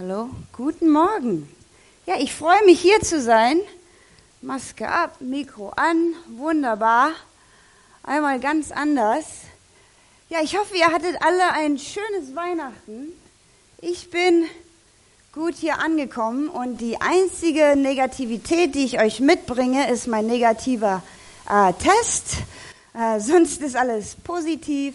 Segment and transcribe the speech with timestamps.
[0.00, 1.52] Hallo, guten Morgen.
[2.06, 3.58] Ja, ich freue mich hier zu sein.
[4.40, 7.10] Maske ab, Mikro an, wunderbar.
[8.04, 9.24] Einmal ganz anders.
[10.28, 13.08] Ja, ich hoffe, ihr hattet alle ein schönes Weihnachten.
[13.80, 14.44] Ich bin
[15.32, 21.02] gut hier angekommen und die einzige Negativität, die ich euch mitbringe, ist mein negativer
[21.50, 22.36] äh, Test.
[22.94, 24.94] Äh, sonst ist alles positiv.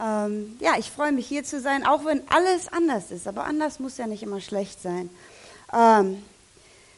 [0.00, 3.28] Ähm, ja, ich freue mich hier zu sein, auch wenn alles anders ist.
[3.28, 5.10] Aber anders muss ja nicht immer schlecht sein.
[5.72, 6.22] Ähm,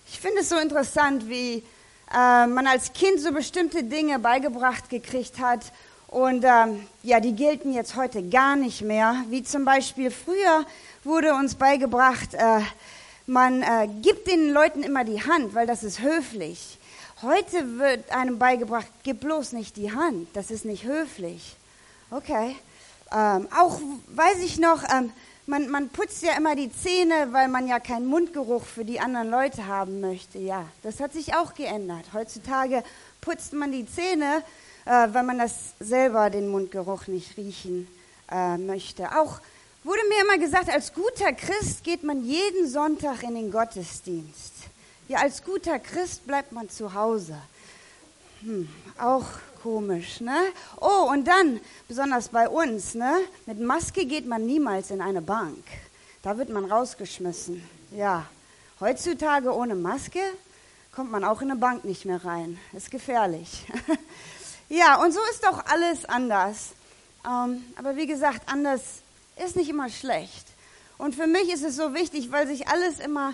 [0.08, 1.64] ich finde es so interessant, wie
[2.12, 5.72] äh, man als Kind so bestimmte Dinge beigebracht gekriegt hat.
[6.08, 9.16] Und ähm, ja, die gelten jetzt heute gar nicht mehr.
[9.30, 10.64] Wie zum Beispiel früher
[11.02, 12.60] wurde uns beigebracht, äh,
[13.26, 16.78] man äh, gibt den Leuten immer die Hand, weil das ist höflich.
[17.22, 21.56] Heute wird einem beigebracht, gib bloß nicht die Hand, das ist nicht höflich.
[22.10, 22.54] Okay.
[23.14, 25.12] Ähm, auch weiß ich noch, ähm,
[25.46, 29.30] man, man putzt ja immer die Zähne, weil man ja keinen Mundgeruch für die anderen
[29.30, 30.38] Leute haben möchte.
[30.38, 32.06] Ja, das hat sich auch geändert.
[32.12, 32.82] Heutzutage
[33.20, 34.42] putzt man die Zähne,
[34.84, 37.86] äh, weil man das selber den Mundgeruch nicht riechen
[38.30, 39.04] äh, möchte.
[39.16, 39.38] Auch
[39.84, 44.54] wurde mir immer gesagt, als guter Christ geht man jeden Sonntag in den Gottesdienst.
[45.06, 47.36] Ja, als guter Christ bleibt man zu Hause.
[48.44, 49.24] Hm, auch
[49.62, 50.36] komisch, ne?
[50.78, 53.20] Oh, und dann, besonders bei uns, ne?
[53.46, 55.64] Mit Maske geht man niemals in eine Bank.
[56.20, 57.66] Da wird man rausgeschmissen.
[57.90, 58.26] Ja.
[58.80, 60.20] Heutzutage ohne Maske
[60.94, 62.58] kommt man auch in eine Bank nicht mehr rein.
[62.74, 63.64] Ist gefährlich.
[64.68, 66.72] ja, und so ist doch alles anders.
[67.26, 68.82] Ähm, aber wie gesagt, anders
[69.42, 70.48] ist nicht immer schlecht.
[70.98, 73.32] Und für mich ist es so wichtig, weil sich alles immer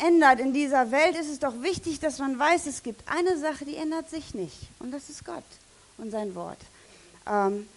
[0.00, 3.64] ändert in dieser Welt, ist es doch wichtig, dass man weiß, es gibt eine Sache,
[3.64, 4.56] die ändert sich nicht.
[4.78, 5.44] Und das ist Gott
[5.98, 6.58] und sein Wort.
[7.26, 7.68] Ähm,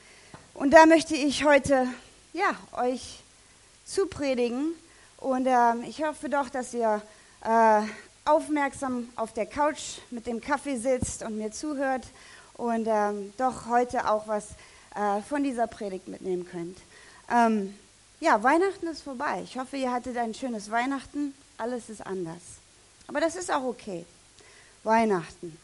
[0.54, 1.88] und da möchte ich heute
[2.34, 3.20] ja, euch
[3.86, 4.74] zupredigen.
[5.18, 7.02] Und ähm, ich hoffe doch, dass ihr
[7.44, 7.82] äh,
[8.26, 12.06] aufmerksam auf der Couch mit dem Kaffee sitzt und mir zuhört
[12.56, 14.50] und ähm, doch heute auch was
[14.96, 16.78] äh, von dieser Predigt mitnehmen könnt.
[17.32, 17.78] Ähm,
[18.20, 19.42] ja, Weihnachten ist vorbei.
[19.44, 22.42] Ich hoffe, ihr hattet ein schönes Weihnachten alles ist anders.
[23.08, 24.06] Aber das ist auch okay.
[24.84, 25.58] Weihnachten.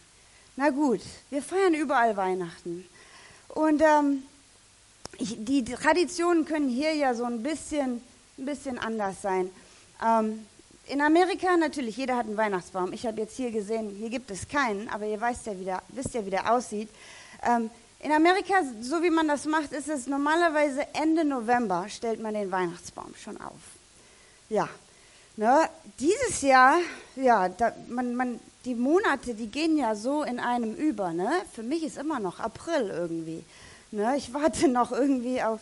[0.55, 2.85] Na gut, wir feiern überall Weihnachten.
[3.49, 4.23] Und ähm,
[5.17, 8.01] ich, die Traditionen können hier ja so ein bisschen,
[8.37, 9.49] ein bisschen anders sein.
[10.05, 10.45] Ähm,
[10.87, 12.93] in Amerika natürlich, jeder hat einen Weihnachtsbaum.
[12.93, 15.81] Ich habe jetzt hier gesehen, hier gibt es keinen, aber ihr weißt ja, wie der,
[15.89, 16.89] wisst ja, wie der aussieht.
[17.43, 22.33] Ähm, in Amerika, so wie man das macht, ist es normalerweise Ende November stellt man
[22.33, 23.59] den Weihnachtsbaum schon auf.
[24.49, 24.69] Ja,
[25.39, 25.69] Ne,
[26.01, 26.79] dieses Jahr,
[27.15, 31.13] ja, da, man, man, die Monate, die gehen ja so in einem über.
[31.13, 31.31] Ne?
[31.55, 33.45] Für mich ist immer noch April irgendwie.
[33.91, 34.17] Ne?
[34.17, 35.61] Ich warte noch irgendwie auf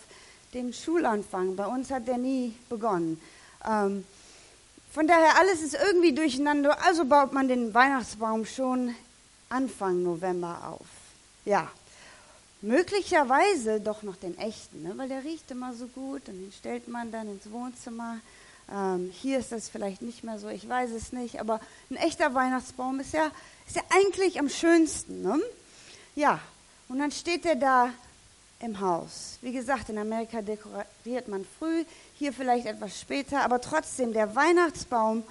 [0.56, 1.56] den Schulanfang.
[1.56, 3.22] Bei uns hat der nie begonnen.
[3.70, 4.04] Ähm,
[4.96, 6.84] von daher, alles ist irgendwie durcheinander.
[6.84, 8.96] Also baut man den Weihnachtsbaum schon
[9.48, 10.88] Anfang November auf.
[11.46, 11.70] Ja,
[12.64, 14.94] möglicherweise doch noch den echten, ne?
[14.96, 18.18] weil der riecht immer so gut und den stellt man dann ins Wohnzimmer.
[18.72, 22.34] Ähm, hier ist das vielleicht nicht mehr so, ich weiß es nicht, aber ein echter
[22.34, 23.32] Weihnachtsbaum ist ja,
[23.66, 25.22] ist ja eigentlich am schönsten.
[25.22, 25.40] Ne?
[26.16, 26.40] Ja,
[26.90, 27.94] und dann steht er da
[28.60, 29.38] im Haus.
[29.42, 31.86] Wie gesagt, in Amerika dekoriert man früh,
[32.16, 35.24] hier vielleicht etwas später, aber trotzdem, der Weihnachtsbaum,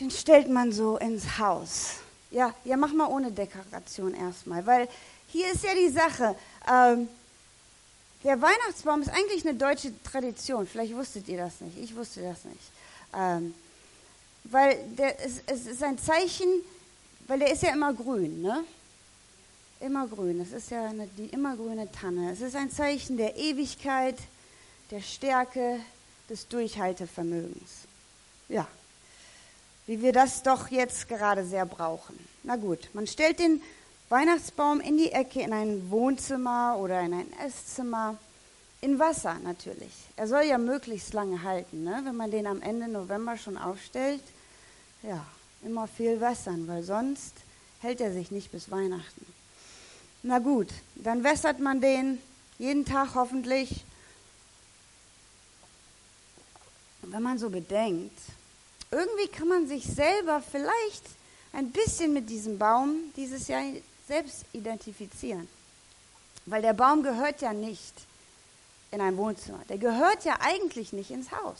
[0.00, 1.96] den stellt man so ins Haus.
[2.30, 4.88] Ja, ja, mach mal ohne Dekoration erstmal, weil
[5.28, 6.34] hier ist ja die Sache.
[6.70, 7.08] Ähm,
[8.24, 10.66] der Weihnachtsbaum ist eigentlich eine deutsche Tradition.
[10.66, 11.78] Vielleicht wusstet ihr das nicht.
[11.78, 12.60] Ich wusste das nicht.
[13.14, 13.54] Ähm,
[14.44, 16.48] weil der, es, es ist ein Zeichen,
[17.26, 18.64] weil der ist ja immer grün, ne?
[19.80, 20.40] Immer grün.
[20.40, 22.32] Es ist ja eine, die immergrüne Tanne.
[22.32, 24.16] Es ist ein Zeichen der Ewigkeit,
[24.90, 25.80] der Stärke,
[26.28, 27.86] des Durchhaltevermögens.
[28.48, 28.66] Ja,
[29.86, 32.18] wie wir das doch jetzt gerade sehr brauchen.
[32.42, 33.62] Na gut, man stellt den
[34.08, 38.16] Weihnachtsbaum in die Ecke in ein Wohnzimmer oder in ein Esszimmer.
[38.80, 39.92] In Wasser natürlich.
[40.14, 41.82] Er soll ja möglichst lange halten.
[41.82, 42.02] Ne?
[42.04, 44.22] Wenn man den am Ende November schon aufstellt,
[45.02, 45.26] ja,
[45.62, 47.34] immer viel wässern, weil sonst
[47.80, 49.26] hält er sich nicht bis Weihnachten.
[50.22, 52.20] Na gut, dann wässert man den
[52.58, 53.84] jeden Tag hoffentlich.
[57.02, 58.18] Wenn man so bedenkt,
[58.90, 61.04] irgendwie kann man sich selber vielleicht
[61.52, 63.62] ein bisschen mit diesem Baum dieses Jahr
[64.06, 65.48] selbst identifizieren.
[66.46, 67.94] Weil der Baum gehört ja nicht
[68.90, 69.60] in ein Wohnzimmer.
[69.68, 71.58] Der gehört ja eigentlich nicht ins Haus.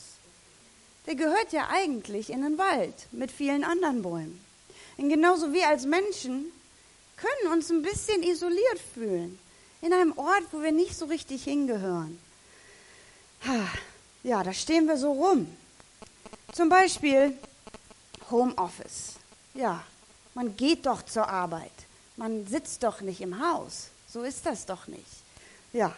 [1.06, 4.44] Der gehört ja eigentlich in den Wald mit vielen anderen Bäumen.
[4.96, 6.46] Und genauso wie als Menschen
[7.16, 9.38] können uns ein bisschen isoliert fühlen.
[9.82, 12.19] In einem Ort, wo wir nicht so richtig hingehören.
[14.22, 15.54] Ja, da stehen wir so rum.
[16.52, 17.37] Zum Beispiel
[18.31, 19.14] Homeoffice.
[19.54, 19.84] Ja,
[20.34, 21.72] man geht doch zur Arbeit.
[22.16, 23.88] Man sitzt doch nicht im Haus.
[24.08, 25.04] So ist das doch nicht.
[25.72, 25.94] Ja,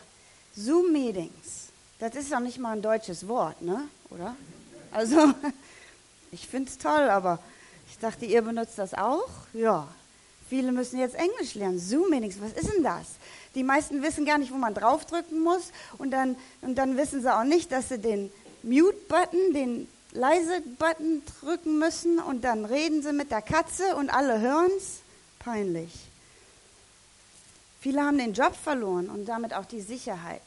[0.56, 1.68] Zoom-Meetings.
[2.00, 3.88] Das ist doch nicht mal ein deutsches Wort, ne?
[4.10, 4.34] Oder?
[4.90, 5.32] Also,
[6.32, 7.38] ich finde es toll, aber
[7.90, 9.28] ich dachte, ihr benutzt das auch?
[9.52, 9.88] Ja.
[10.48, 11.78] Viele müssen jetzt Englisch lernen.
[11.78, 13.06] Zoom-Meetings, was ist denn das?
[13.54, 15.72] Die meisten wissen gar nicht, wo man draufdrücken muss.
[15.98, 18.32] Und dann, und dann wissen sie auch nicht, dass sie den
[18.62, 22.18] Mute-Button, den Leise-Button drücken müssen.
[22.18, 25.00] Und dann reden sie mit der Katze und alle hören es.
[25.38, 26.07] Peinlich.
[27.80, 30.42] Viele haben den Job verloren und damit auch die Sicherheit.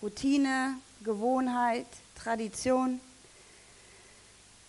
[0.00, 1.86] Routine, Gewohnheit,
[2.22, 3.00] Tradition.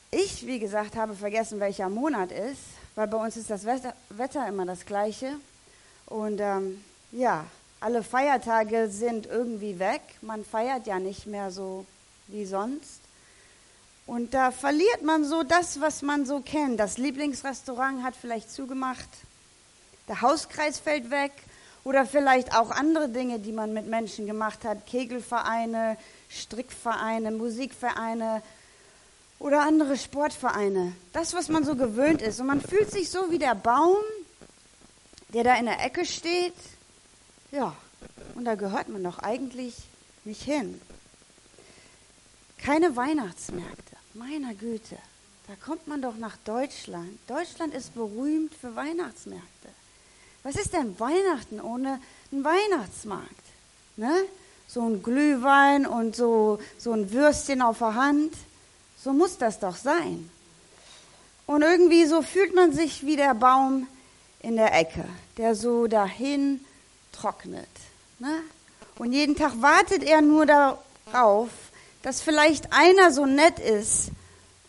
[0.09, 2.61] Ich, wie gesagt, habe vergessen, welcher Monat ist,
[2.95, 5.35] weil bei uns ist das Wetter immer das gleiche.
[6.07, 7.45] Und ähm, ja,
[7.79, 10.01] alle Feiertage sind irgendwie weg.
[10.21, 11.85] Man feiert ja nicht mehr so
[12.27, 13.01] wie sonst.
[14.07, 16.79] Und da verliert man so das, was man so kennt.
[16.79, 19.07] Das Lieblingsrestaurant hat vielleicht zugemacht.
[20.07, 21.31] Der Hauskreis fällt weg.
[21.83, 24.85] Oder vielleicht auch andere Dinge, die man mit Menschen gemacht hat.
[24.85, 25.97] Kegelvereine,
[26.29, 28.41] Strickvereine, Musikvereine
[29.39, 30.93] oder andere Sportvereine.
[31.13, 32.39] Das, was man so gewöhnt ist.
[32.39, 33.97] Und man fühlt sich so wie der Baum,
[35.33, 36.53] der da in der Ecke steht.
[37.51, 37.75] Ja,
[38.35, 39.75] und da gehört man doch eigentlich
[40.25, 40.79] nicht hin.
[42.57, 43.95] Keine Weihnachtsmärkte.
[44.13, 44.97] Meiner Güte,
[45.47, 47.17] da kommt man doch nach Deutschland.
[47.27, 49.69] Deutschland ist berühmt für Weihnachtsmärkte.
[50.49, 51.99] Was ist denn Weihnachten ohne
[52.31, 53.43] einen Weihnachtsmarkt?
[53.97, 54.11] Ne?
[54.67, 58.33] So ein Glühwein und so, so ein Würstchen auf der Hand.
[58.97, 60.27] So muss das doch sein.
[61.45, 63.85] Und irgendwie so fühlt man sich wie der Baum
[64.39, 65.05] in der Ecke,
[65.37, 66.65] der so dahin
[67.11, 67.69] trocknet.
[68.17, 68.41] Ne?
[68.97, 71.49] Und jeden Tag wartet er nur darauf,
[72.01, 74.09] dass vielleicht einer so nett ist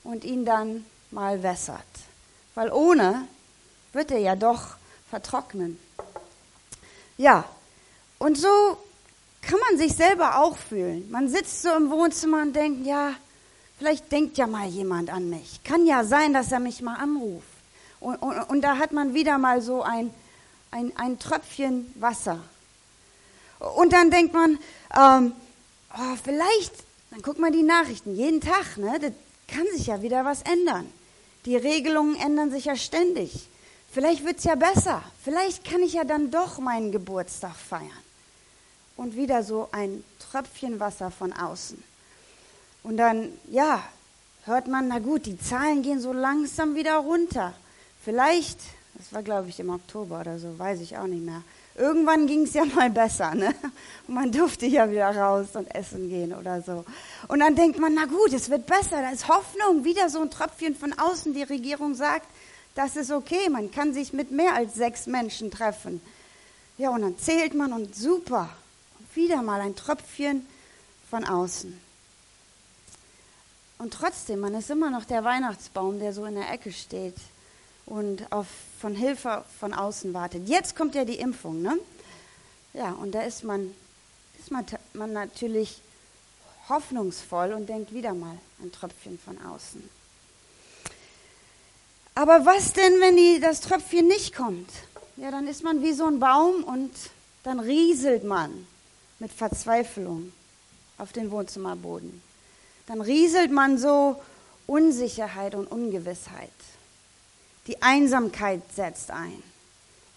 [0.04, 1.80] und ihn dann mal wässert.
[2.54, 3.26] Weil ohne
[3.94, 4.76] wird er ja doch
[5.10, 5.78] vertrocknen.
[7.18, 7.44] Ja,
[8.18, 8.78] und so
[9.42, 11.10] kann man sich selber auch fühlen.
[11.10, 13.12] Man sitzt so im Wohnzimmer und denkt, ja,
[13.78, 15.62] vielleicht denkt ja mal jemand an mich.
[15.64, 17.46] Kann ja sein, dass er mich mal anruft.
[17.98, 20.10] Und, und, und da hat man wieder mal so ein,
[20.70, 22.40] ein, ein Tröpfchen Wasser.
[23.76, 24.58] Und dann denkt man,
[24.96, 25.32] ähm,
[25.94, 26.72] oh, vielleicht,
[27.10, 28.98] dann guckt man die Nachrichten jeden Tag, ne?
[29.00, 29.12] Das
[29.48, 30.90] kann sich ja wieder was ändern.
[31.44, 33.49] Die Regelungen ändern sich ja ständig.
[33.92, 35.02] Vielleicht wird es ja besser.
[35.24, 37.90] Vielleicht kann ich ja dann doch meinen Geburtstag feiern.
[38.96, 41.82] Und wieder so ein Tröpfchen Wasser von außen.
[42.82, 43.82] Und dann, ja,
[44.44, 47.52] hört man, na gut, die Zahlen gehen so langsam wieder runter.
[48.04, 48.58] Vielleicht,
[48.94, 51.42] das war glaube ich im Oktober oder so, weiß ich auch nicht mehr.
[51.76, 53.54] Irgendwann ging es ja mal besser, ne?
[54.06, 56.84] Und man durfte ja wieder raus und essen gehen oder so.
[57.28, 60.30] Und dann denkt man, na gut, es wird besser, da ist Hoffnung, wieder so ein
[60.30, 61.34] Tröpfchen von außen.
[61.34, 62.26] Die Regierung sagt,
[62.74, 66.00] das ist okay, man kann sich mit mehr als sechs Menschen treffen.
[66.78, 68.48] Ja, und dann zählt man und super.
[69.14, 70.46] Wieder mal ein Tröpfchen
[71.10, 71.78] von außen.
[73.78, 77.16] Und trotzdem, man ist immer noch der Weihnachtsbaum, der so in der Ecke steht
[77.86, 78.46] und auf,
[78.78, 80.48] von Hilfe von außen wartet.
[80.48, 81.78] Jetzt kommt ja die Impfung, ne?
[82.72, 83.74] Ja, und da ist man,
[84.38, 85.80] ist man, man natürlich
[86.68, 89.99] hoffnungsvoll und denkt wieder mal ein Tröpfchen von außen.
[92.14, 94.68] Aber was denn, wenn die, das Tröpfchen nicht kommt?
[95.16, 96.92] Ja, dann ist man wie so ein Baum und
[97.42, 98.66] dann rieselt man
[99.18, 100.32] mit Verzweiflung
[100.98, 102.22] auf den Wohnzimmerboden.
[102.86, 104.20] Dann rieselt man so
[104.66, 106.50] Unsicherheit und Ungewissheit.
[107.66, 109.42] Die Einsamkeit setzt ein.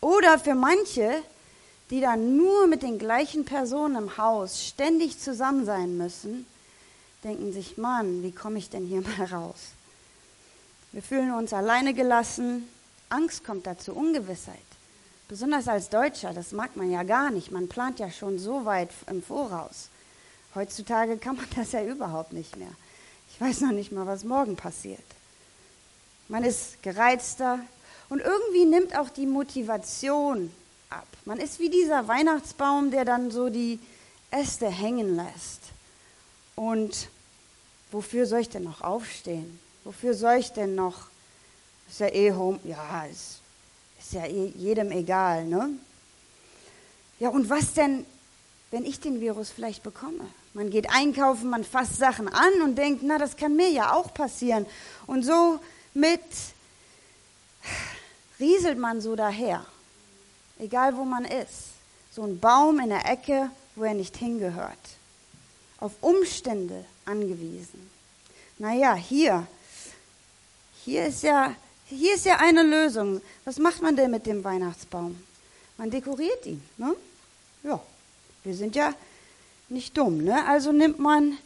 [0.02, 1.12] Oder für manche,
[1.90, 6.46] die dann nur mit den gleichen Personen im Haus ständig zusammen sein müssen,
[7.24, 9.60] denken sich, Mann, wie komme ich denn hier mal raus?
[10.94, 12.70] Wir fühlen uns alleine gelassen.
[13.10, 14.56] Angst kommt dazu, Ungewissheit.
[15.28, 17.52] Besonders als Deutscher, das mag man ja gar nicht.
[17.52, 19.90] Man plant ja schon so weit im Voraus.
[20.54, 22.72] Heutzutage kann man das ja überhaupt nicht mehr.
[23.32, 25.04] Ich weiß noch nicht mal, was morgen passiert.
[26.28, 27.60] Man ist gereizter
[28.10, 30.54] und irgendwie nimmt auch die Motivation
[30.92, 31.08] ab.
[31.26, 33.80] Man ist wie dieser Weihnachtsbaum, der dann so die
[34.30, 35.62] Äste hängen lässt.
[36.56, 37.10] Und
[37.92, 39.60] wofür soll ich denn noch aufstehen?
[39.84, 41.08] Wofür soll ich denn noch?
[41.90, 42.60] Ist ja eh home.
[42.64, 43.40] Ja, ist,
[44.00, 45.70] ist ja eh jedem egal, ne?
[47.20, 48.06] Ja, und was denn,
[48.72, 50.26] wenn ich den Virus vielleicht bekomme?
[50.54, 54.14] Man geht einkaufen, man fasst Sachen an und denkt, na, das kann mir ja auch
[54.14, 54.66] passieren.
[55.08, 55.60] Und so
[55.94, 56.22] mit
[58.40, 59.66] rieselt man so daher,
[60.60, 61.74] egal wo man ist.
[62.12, 64.78] So ein Baum in der Ecke, wo er nicht hingehört.
[65.80, 67.90] Auf Umstände angewiesen.
[68.60, 69.48] Naja, hier.
[70.86, 73.22] Hier ist ja, hier ist ja eine Lösung.
[73.46, 75.18] Was macht man denn mit dem Weihnachtsbaum?
[75.78, 76.96] Man dekoriert ihn, ne?
[77.64, 77.80] Ja.
[78.44, 78.94] Wir sind ja
[79.70, 80.46] nicht dumm, ne?
[80.46, 81.38] Also nimmt man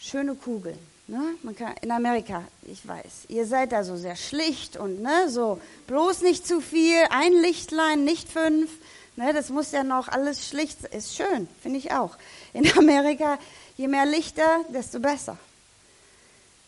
[0.00, 0.78] schöne Kugeln.
[1.06, 1.20] Ne?
[1.42, 5.60] Man kann, in Amerika, ich weiß, ihr seid da so sehr schlicht und ne, so
[5.86, 8.70] bloß nicht zu viel, ein Lichtlein, nicht fünf.
[9.16, 12.16] Ne, das muss ja noch alles schlicht, ist schön, finde ich auch.
[12.52, 13.38] In Amerika,
[13.76, 15.36] je mehr Lichter, desto besser.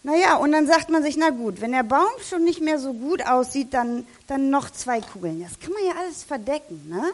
[0.04, 2.92] Naja, und dann sagt man sich, na gut, wenn der Baum schon nicht mehr so
[2.92, 5.40] gut aussieht, dann, dann noch zwei Kugeln.
[5.40, 6.88] Das kann man ja alles verdecken.
[6.88, 7.04] Ne?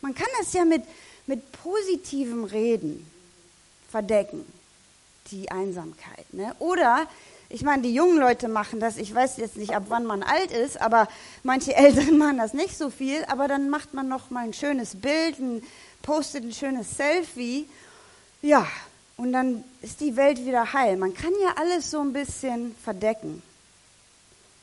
[0.00, 0.82] Man kann das ja mit,
[1.26, 3.06] mit positivem Reden
[3.90, 4.44] verdecken
[5.30, 6.32] die Einsamkeit.
[6.32, 6.54] Ne?
[6.58, 7.06] Oder,
[7.48, 10.50] ich meine, die jungen Leute machen das, ich weiß jetzt nicht, ab wann man alt
[10.50, 11.06] ist, aber
[11.44, 14.96] manche Eltern machen das nicht so viel, aber dann macht man noch mal ein schönes
[14.96, 15.62] Bild, ein,
[16.02, 17.68] postet ein schönes Selfie.
[18.40, 18.66] Ja,
[19.22, 20.96] und dann ist die Welt wieder heil.
[20.96, 23.40] Man kann ja alles so ein bisschen verdecken.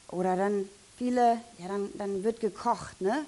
[0.09, 3.23] Oder dann viele, ja, dann, dann wird gekocht, ne?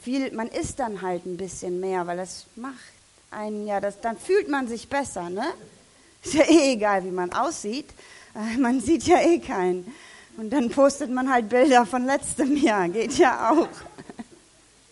[0.00, 2.76] Viel, man isst dann halt ein bisschen mehr, weil das macht
[3.32, 5.46] einen ja, das, dann fühlt man sich besser, ne?
[6.22, 7.88] Ist ja eh egal, wie man aussieht.
[8.36, 9.92] Äh, man sieht ja eh keinen.
[10.36, 12.88] Und dann postet man halt Bilder von letztem Jahr.
[12.88, 13.68] Geht ja auch.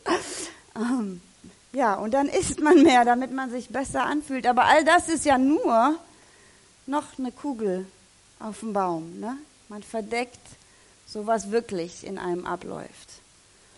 [0.74, 1.20] ähm,
[1.72, 4.46] ja, und dann isst man mehr, damit man sich besser anfühlt.
[4.46, 5.96] Aber all das ist ja nur
[6.86, 7.86] noch eine Kugel
[8.38, 9.20] auf dem Baum.
[9.20, 9.36] Ne?
[9.68, 10.38] Man verdeckt
[11.06, 13.20] so was wirklich in einem abläuft.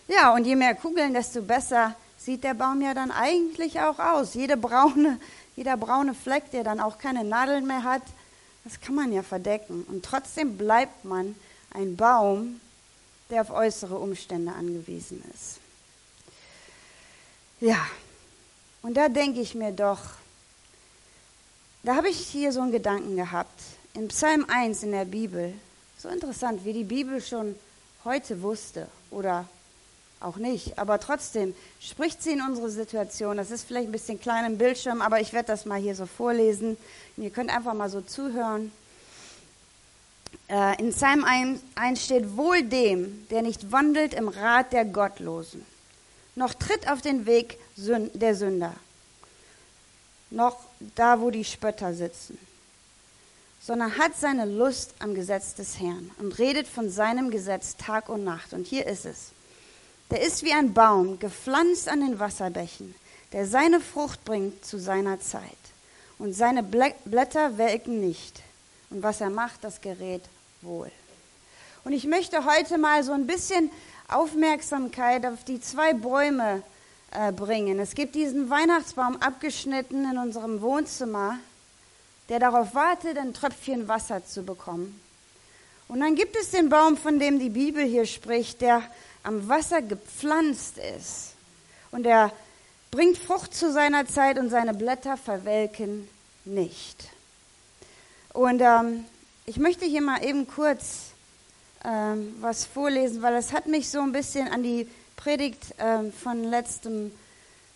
[0.06, 4.34] Ja, und je mehr Kugeln, desto besser sieht der Baum ja dann eigentlich auch aus.
[4.34, 5.18] Jede braune
[5.58, 8.02] jeder braune Fleck, der dann auch keine Nadeln mehr hat,
[8.62, 9.84] das kann man ja verdecken.
[9.88, 11.34] Und trotzdem bleibt man
[11.72, 12.60] ein Baum,
[13.28, 15.58] der auf äußere Umstände angewiesen ist.
[17.60, 17.86] Ja,
[18.82, 19.98] und da denke ich mir doch,
[21.82, 23.60] da habe ich hier so einen Gedanken gehabt.
[23.94, 25.54] In Psalm 1 in der Bibel,
[25.98, 27.56] so interessant, wie die Bibel schon
[28.04, 29.48] heute wusste oder
[30.20, 30.78] auch nicht.
[30.78, 33.36] Aber trotzdem spricht sie in unsere Situation.
[33.36, 36.06] Das ist vielleicht ein bisschen klein im Bildschirm, aber ich werde das mal hier so
[36.06, 36.76] vorlesen.
[37.16, 38.72] Und ihr könnt einfach mal so zuhören.
[40.48, 41.60] Äh, in Psalm 1
[42.04, 45.64] steht, wohl dem, der nicht wandelt im Rat der Gottlosen,
[46.38, 48.74] noch tritt auf den Weg der Sünder,
[50.30, 50.56] noch
[50.94, 52.38] da, wo die Spötter sitzen,
[53.60, 58.24] sondern hat seine Lust am Gesetz des Herrn und redet von seinem Gesetz Tag und
[58.24, 58.52] Nacht.
[58.52, 59.32] Und hier ist es.
[60.10, 62.94] Der ist wie ein Baum, gepflanzt an den Wasserbächen,
[63.32, 65.42] der seine Frucht bringt zu seiner Zeit.
[66.18, 68.40] Und seine Blätter welken nicht.
[68.90, 70.22] Und was er macht, das gerät
[70.62, 70.90] wohl.
[71.84, 73.70] Und ich möchte heute mal so ein bisschen
[74.08, 76.62] Aufmerksamkeit auf die zwei Bäume
[77.10, 77.78] äh, bringen.
[77.78, 81.38] Es gibt diesen Weihnachtsbaum abgeschnitten in unserem Wohnzimmer,
[82.28, 85.00] der darauf wartet, ein Tröpfchen Wasser zu bekommen.
[85.88, 88.82] Und dann gibt es den Baum, von dem die Bibel hier spricht, der
[89.22, 91.34] am Wasser gepflanzt ist
[91.90, 92.32] und er
[92.90, 96.08] bringt Frucht zu seiner Zeit und seine Blätter verwelken
[96.44, 97.08] nicht.
[98.32, 99.04] Und ähm,
[99.46, 101.12] ich möchte hier mal eben kurz
[101.84, 106.44] ähm, was vorlesen, weil es hat mich so ein bisschen an die Predigt ähm, von
[106.44, 107.12] letztem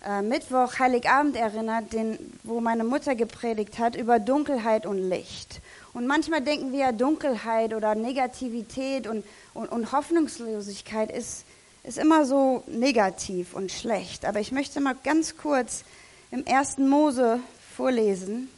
[0.04, 5.60] äh, Mittwoch, Heiligabend erinnert, den, wo meine Mutter gepredigt hat über Dunkelheit und Licht.
[5.92, 11.44] Und manchmal denken wir ja, Dunkelheit oder Negativität und, und, und Hoffnungslosigkeit ist,
[11.84, 14.24] ist immer so negativ und schlecht.
[14.24, 15.84] Aber ich möchte mal ganz kurz
[16.30, 17.40] im ersten Mose
[17.76, 18.48] vorlesen,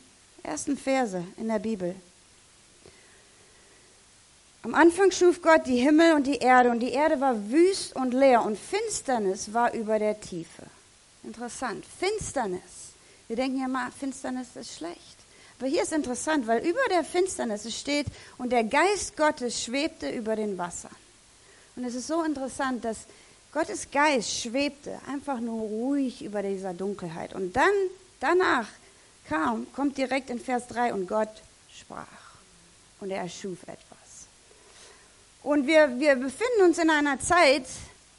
[0.42, 1.94] ersten Verse in der Bibel.
[4.64, 8.14] Am Anfang schuf Gott die Himmel und die Erde und die Erde war wüst und
[8.14, 10.62] leer und Finsternis war über der Tiefe.
[11.22, 11.84] Interessant.
[11.84, 12.94] Finsternis.
[13.28, 15.18] Wir denken ja mal, Finsternis ist schlecht.
[15.58, 18.06] Aber hier ist interessant, weil über der Finsternis steht,
[18.38, 20.96] und der Geist Gottes schwebte über den Wassern.
[21.76, 23.00] Und es ist so interessant, dass
[23.52, 27.34] Gottes Geist schwebte einfach nur ruhig über dieser Dunkelheit.
[27.34, 27.74] Und dann,
[28.18, 28.68] danach
[29.28, 32.06] kam, kommt direkt in Vers 3, und Gott sprach.
[33.00, 33.93] Und er erschuf etwas.
[35.44, 37.64] Und wir, wir befinden uns in einer Zeit,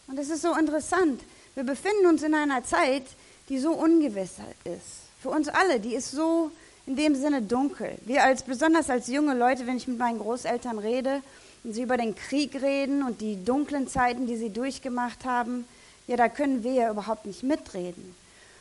[0.08, 1.22] und es ist so interessant,
[1.56, 3.04] wir befinden uns in einer Zeit,
[3.50, 5.10] die so ungewiss ist.
[5.22, 6.52] Für uns alle, die ist so
[6.86, 7.98] in dem Sinne dunkel.
[8.06, 11.22] Wir als, besonders als junge Leute, wenn ich mit meinen Großeltern rede
[11.64, 15.68] und sie über den Krieg reden und die dunklen Zeiten, die sie durchgemacht haben,
[16.06, 18.16] ja, da können wir ja überhaupt nicht mitreden.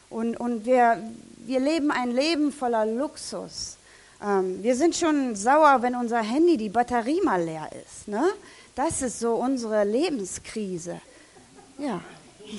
[0.08, 1.02] Und, und wir,
[1.38, 3.76] wir leben ein Leben voller Luxus.
[4.22, 8.08] Ähm, wir sind schon sauer, wenn unser Handy die Batterie mal leer ist.
[8.08, 8.22] Ne?
[8.74, 11.00] Das ist so unsere Lebenskrise.
[11.78, 12.00] Ja,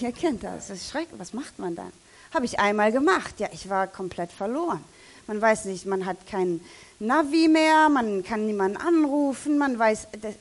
[0.02, 0.68] ihr kennt das.
[0.68, 1.20] Das ist schrecklich.
[1.20, 1.92] Was macht man dann?
[2.34, 3.40] Habe ich einmal gemacht.
[3.40, 4.84] Ja, ich war komplett verloren.
[5.28, 6.62] Man weiß nicht, man hat kein
[7.00, 10.36] Navi mehr, man kann niemanden anrufen, man weiß, das,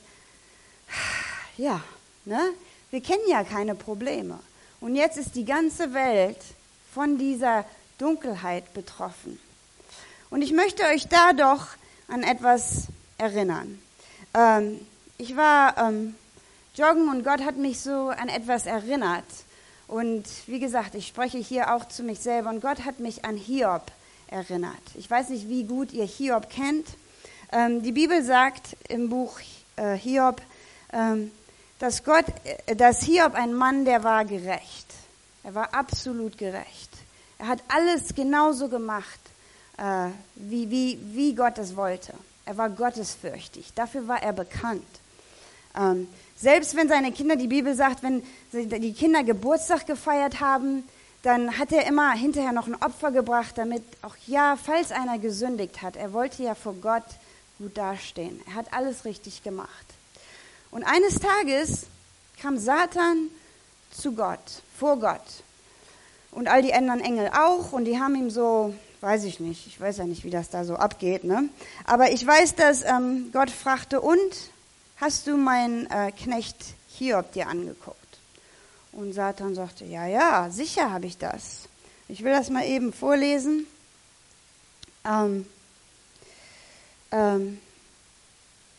[1.57, 1.81] ja,
[2.23, 2.39] ne?
[2.91, 4.39] Wir kennen ja keine Probleme.
[4.79, 6.37] Und jetzt ist die ganze Welt
[6.93, 7.65] von dieser
[7.97, 9.39] Dunkelheit betroffen.
[10.35, 11.65] Und ich möchte euch da doch
[12.09, 12.87] an etwas
[13.17, 13.81] erinnern.
[14.33, 14.81] Ähm,
[15.17, 16.13] ich war ähm,
[16.75, 19.23] joggen und Gott hat mich so an etwas erinnert.
[19.87, 23.37] Und wie gesagt, ich spreche hier auch zu mich selber und Gott hat mich an
[23.37, 23.83] Hiob
[24.27, 24.81] erinnert.
[24.95, 26.85] Ich weiß nicht, wie gut ihr Hiob kennt.
[27.53, 29.39] Ähm, die Bibel sagt im Buch
[29.77, 30.41] äh, Hiob,
[30.91, 31.31] ähm,
[31.79, 32.25] dass Gott,
[32.65, 34.87] äh, dass Hiob ein Mann, der war gerecht.
[35.45, 36.89] Er war absolut gerecht.
[37.39, 39.21] Er hat alles genauso gemacht,
[39.77, 42.13] äh, wie, wie, wie Gott es wollte.
[42.45, 43.73] Er war gottesfürchtig.
[43.73, 44.83] Dafür war er bekannt.
[45.77, 50.83] Ähm, selbst wenn seine Kinder, die Bibel sagt, wenn die Kinder Geburtstag gefeiert haben,
[51.23, 55.81] dann hat er immer hinterher noch ein Opfer gebracht, damit auch ja, falls einer gesündigt
[55.81, 57.05] hat, er wollte ja vor Gott
[57.57, 58.39] gut dastehen.
[58.47, 59.85] Er hat alles richtig gemacht.
[60.69, 61.87] Und eines Tages
[62.41, 63.29] kam Satan
[63.91, 65.21] zu Gott, vor Gott.
[66.31, 67.71] Und all die anderen Engel auch.
[67.71, 70.63] Und die haben ihm so, weiß ich nicht, ich weiß ja nicht, wie das da
[70.63, 71.23] so abgeht.
[71.23, 71.49] Ne?
[71.85, 74.19] Aber ich weiß, dass ähm, Gott fragte, und
[74.97, 76.57] hast du meinen äh, Knecht
[76.97, 77.97] Hiob dir angeguckt?
[78.91, 81.67] Und Satan sagte, ja, ja, sicher habe ich das.
[82.07, 83.67] Ich will das mal eben vorlesen.
[85.03, 85.45] Ähm,
[87.11, 87.59] ähm,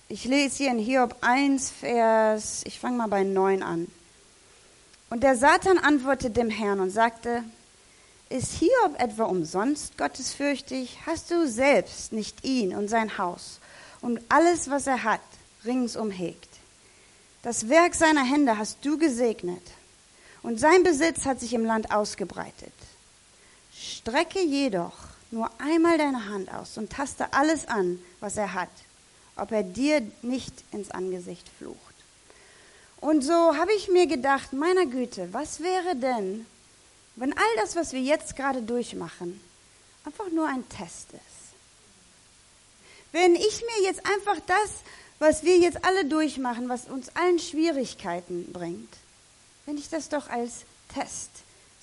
[0.09, 3.89] ich lese hier in Hiob 1, Vers, ich fange mal bei 9 an.
[5.11, 7.45] Und der Satan antwortete dem Herrn und sagte,
[8.29, 10.99] ist Hiob etwa umsonst gottesfürchtig?
[11.07, 13.61] Hast du selbst nicht ihn und sein Haus
[14.01, 15.21] und alles, was er hat,
[15.65, 16.49] ringsum hegt?
[17.43, 19.63] Das Werk seiner Hände hast du gesegnet
[20.43, 22.73] und sein Besitz hat sich im Land ausgebreitet.
[23.73, 24.97] Strecke jedoch
[25.31, 28.71] nur einmal deine Hand aus und taste alles an, was er hat,
[29.37, 31.79] ob er dir nicht ins Angesicht flucht.
[33.01, 36.47] Und so habe ich mir gedacht, meiner Güte, was wäre denn,
[37.17, 39.41] wenn all das, was wir jetzt gerade durchmachen,
[40.05, 41.37] einfach nur ein Test ist?
[43.13, 44.71] Wenn ich mir jetzt einfach das,
[45.19, 48.93] was wir jetzt alle durchmachen, was uns allen Schwierigkeiten bringt,
[49.65, 51.31] wenn ich das doch als Test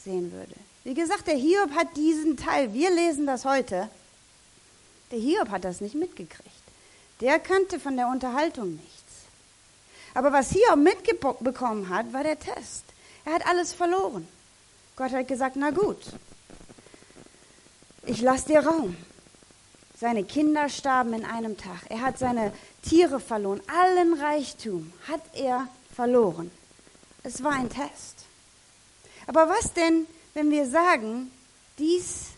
[0.04, 0.56] sehen würde.
[0.84, 3.90] Wie gesagt, der Hiob hat diesen Teil, wir lesen das heute,
[5.12, 6.50] der Hiob hat das nicht mitgekriegt.
[7.22, 8.92] Der kannte von der Unterhaltung nichts.
[10.14, 12.84] Aber was Hiob mitbekommen hat, war der Test.
[13.26, 14.28] Er hat alles verloren.
[14.96, 16.00] Gott hat gesagt, na gut,
[18.06, 18.96] ich lasse dir Raum.
[20.00, 21.80] Seine Kinder starben in einem Tag.
[21.90, 22.52] Er hat seine
[22.82, 23.62] Tiere verloren.
[23.68, 26.52] Allen Reichtum hat er verloren.
[27.24, 28.26] Es war ein Test.
[29.28, 31.32] Aber was denn, wenn wir sagen,
[31.80, 32.32] dies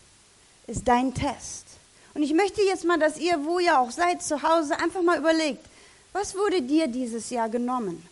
[0.66, 1.66] ist dein Test?
[2.14, 5.18] Und ich möchte jetzt mal, dass ihr, wo ihr auch seid, zu Hause, einfach mal
[5.18, 5.64] überlegt,
[6.12, 8.06] was wurde dir dieses Jahr genommen?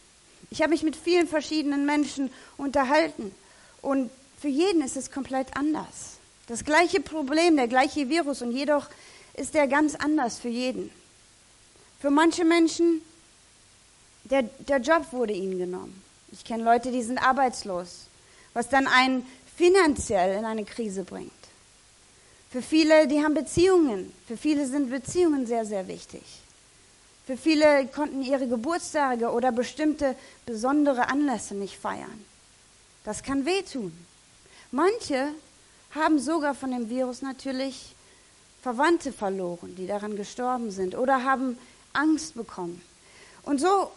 [0.50, 3.34] Ich habe mich mit vielen verschiedenen Menschen unterhalten
[3.80, 4.10] und
[4.44, 6.18] für jeden ist es komplett anders.
[6.48, 8.90] Das gleiche Problem, der gleiche Virus und jedoch
[9.32, 10.90] ist der ganz anders für jeden.
[11.98, 13.00] Für manche Menschen,
[14.24, 16.02] der, der Job wurde ihnen genommen.
[16.30, 18.08] Ich kenne Leute, die sind arbeitslos,
[18.52, 19.26] was dann einen
[19.56, 21.32] finanziell in eine Krise bringt.
[22.50, 24.12] Für viele, die haben Beziehungen.
[24.28, 26.22] Für viele sind Beziehungen sehr, sehr wichtig.
[27.24, 32.26] Für viele konnten ihre Geburtstage oder bestimmte besondere Anlässe nicht feiern.
[33.04, 34.04] Das kann wehtun.
[34.74, 35.28] Manche
[35.92, 37.94] haben sogar von dem Virus natürlich
[38.60, 41.56] Verwandte verloren, die daran gestorben sind oder haben
[41.92, 42.82] Angst bekommen.
[43.44, 43.92] Und so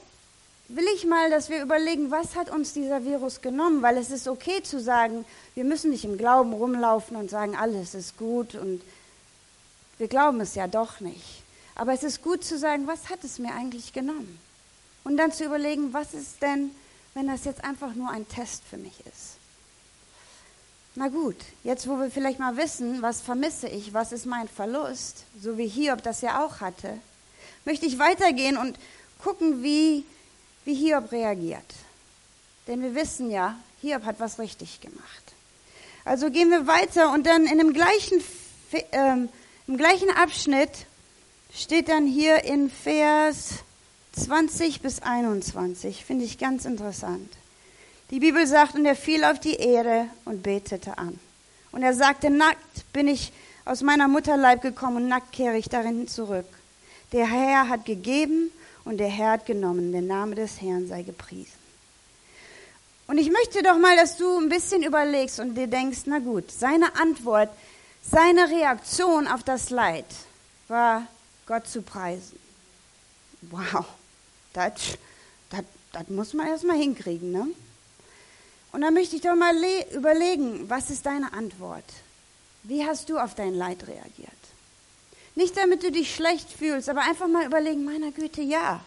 [0.68, 4.28] will ich mal, dass wir überlegen, was hat uns dieser Virus genommen, weil es ist
[4.28, 8.84] okay zu sagen, wir müssen nicht im Glauben rumlaufen und sagen, alles ist gut und
[9.98, 11.42] wir glauben es ja doch nicht.
[11.74, 14.40] Aber es ist gut zu sagen, was hat es mir eigentlich genommen?
[15.04, 16.70] Und dann zu überlegen, was ist denn,
[17.16, 19.37] wenn das jetzt einfach nur ein Test für mich ist?
[21.00, 25.26] Na gut, jetzt wo wir vielleicht mal wissen, was vermisse ich, was ist mein Verlust,
[25.40, 26.98] so wie Hiob das ja auch hatte,
[27.66, 28.80] möchte ich weitergehen und
[29.20, 30.06] gucken, wie
[30.66, 31.76] wie Hiob reagiert.
[32.66, 35.34] Denn wir wissen ja, Hiob hat was richtig gemacht.
[36.04, 38.24] Also gehen wir weiter und dann in dem gleichen,
[38.92, 39.30] ähm,
[39.68, 40.88] im gleichen Abschnitt
[41.54, 43.50] steht dann hier in Vers
[44.14, 46.04] 20 bis 21.
[46.04, 47.32] Finde ich ganz interessant.
[48.10, 51.20] Die Bibel sagt, und er fiel auf die Erde und betete an.
[51.72, 53.34] Und er sagte, nackt bin ich
[53.66, 56.46] aus meiner Mutterleib gekommen und nackt kehre ich darin zurück.
[57.12, 58.50] Der Herr hat gegeben
[58.86, 59.92] und der Herr hat genommen.
[59.92, 61.52] Der Name des Herrn sei gepriesen.
[63.08, 66.52] Und ich möchte doch mal, dass du ein bisschen überlegst und dir denkst, na gut,
[66.52, 67.50] seine Antwort,
[68.02, 70.06] seine Reaktion auf das Leid
[70.68, 71.08] war
[71.46, 72.40] Gott zu preisen.
[73.42, 73.86] Wow,
[74.54, 74.98] das
[76.10, 77.48] muss man erstmal hinkriegen, ne?
[78.72, 79.56] Und dann möchte ich doch mal
[79.94, 81.86] überlegen, was ist deine Antwort?
[82.64, 84.32] Wie hast du auf dein Leid reagiert?
[85.36, 88.84] Nicht damit du dich schlecht fühlst, aber einfach mal überlegen, meiner Güte, ja.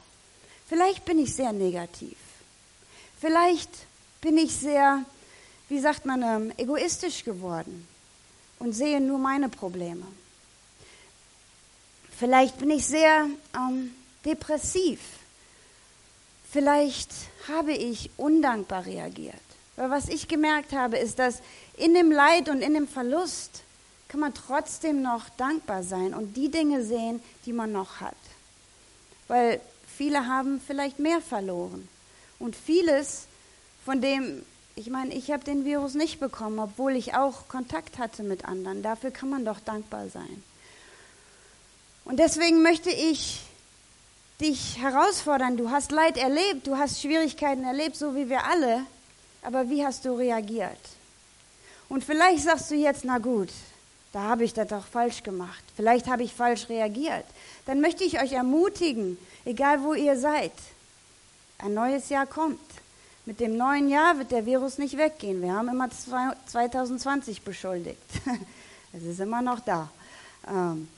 [0.68, 2.16] Vielleicht bin ich sehr negativ.
[3.20, 3.70] Vielleicht
[4.20, 5.04] bin ich sehr,
[5.68, 7.86] wie sagt man, ähm, egoistisch geworden
[8.58, 10.06] und sehe nur meine Probleme.
[12.18, 15.00] Vielleicht bin ich sehr ähm, depressiv.
[16.50, 17.10] Vielleicht
[17.48, 19.36] habe ich undankbar reagiert.
[19.80, 21.40] Weil was ich gemerkt habe, ist, dass
[21.78, 23.62] in dem Leid und in dem Verlust
[24.08, 28.14] kann man trotzdem noch dankbar sein und die Dinge sehen, die man noch hat.
[29.26, 29.58] Weil
[29.96, 31.88] viele haben vielleicht mehr verloren.
[32.38, 33.24] Und vieles
[33.86, 34.44] von dem,
[34.76, 38.82] ich meine, ich habe den Virus nicht bekommen, obwohl ich auch Kontakt hatte mit anderen.
[38.82, 40.42] Dafür kann man doch dankbar sein.
[42.04, 43.40] Und deswegen möchte ich
[44.42, 45.56] dich herausfordern.
[45.56, 48.84] Du hast Leid erlebt, du hast Schwierigkeiten erlebt, so wie wir alle.
[49.42, 50.78] Aber wie hast du reagiert?
[51.88, 53.50] Und vielleicht sagst du jetzt, na gut,
[54.12, 55.62] da habe ich das doch falsch gemacht.
[55.76, 57.24] Vielleicht habe ich falsch reagiert.
[57.66, 60.52] Dann möchte ich euch ermutigen, egal wo ihr seid,
[61.58, 62.60] ein neues Jahr kommt.
[63.26, 65.42] Mit dem neuen Jahr wird der Virus nicht weggehen.
[65.42, 68.02] Wir haben immer 2020 beschuldigt.
[68.92, 69.88] Es ist immer noch da.
[70.48, 70.88] Ähm,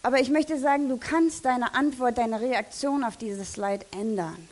[0.00, 4.48] aber ich möchte sagen, du kannst deine Antwort, deine Reaktion auf dieses Leid ändern.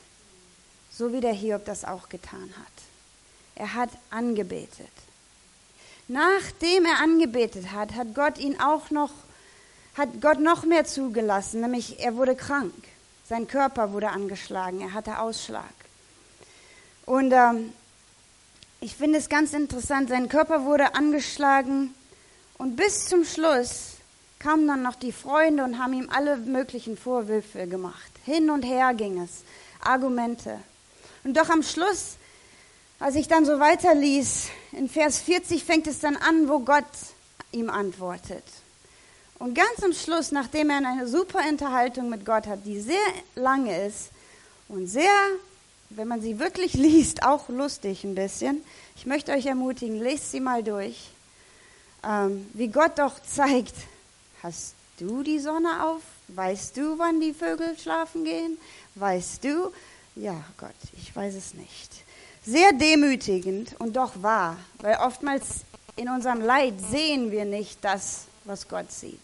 [0.91, 2.84] So wie der Hiob das auch getan hat.
[3.57, 4.91] Er hat angebetet.
[6.09, 9.11] Nachdem er angebetet hat, hat Gott ihn auch noch,
[9.97, 12.75] hat Gott noch mehr zugelassen, nämlich er wurde krank.
[13.27, 15.73] Sein Körper wurde angeschlagen, er hatte Ausschlag.
[17.07, 17.73] Und ähm,
[18.81, 21.95] ich finde es ganz interessant, sein Körper wurde angeschlagen
[22.59, 23.95] und bis zum Schluss
[24.39, 28.13] kamen dann noch die Freunde und haben ihm alle möglichen Vorwürfe gemacht.
[28.27, 29.43] Hin und her ging es,
[29.81, 30.61] Argumente.
[31.25, 32.17] Und doch am Schluss
[33.05, 36.87] als ich dann so weiterließ, in Vers 40 fängt es dann an, wo Gott
[37.53, 38.43] ihm antwortet.
[39.39, 42.97] Und ganz am Schluss, nachdem er eine super Unterhaltung mit Gott hat, die sehr
[43.35, 44.09] lange ist
[44.69, 45.13] und sehr,
[45.91, 48.65] wenn man sie wirklich liest, auch lustig ein bisschen,
[48.97, 51.11] ich möchte euch ermutigen, lest sie mal durch,
[52.05, 53.75] ähm, wie Gott doch zeigt,
[54.43, 56.01] hast du die Sonne auf?
[56.29, 58.57] Weißt du, wann die Vögel schlafen gehen?
[58.95, 59.75] Weißt du?
[60.17, 62.04] Ja, Gott, ich weiß es nicht
[62.45, 65.65] sehr demütigend und doch wahr, weil oftmals
[65.97, 69.21] in unserem Leid sehen wir nicht das, was Gott sieht.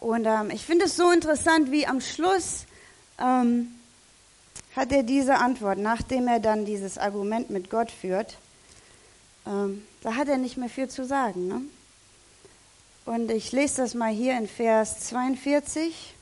[0.00, 2.66] Und ähm, ich finde es so interessant, wie am Schluss
[3.18, 3.68] ähm,
[4.74, 8.36] hat er diese Antwort, nachdem er dann dieses Argument mit Gott führt,
[9.46, 11.48] ähm, da hat er nicht mehr viel zu sagen.
[11.48, 11.62] Ne?
[13.04, 16.14] Und ich lese das mal hier in Vers 42,